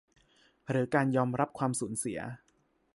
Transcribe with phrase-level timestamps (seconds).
[0.69, 2.19] หรือการยอมรับความสูญเสีย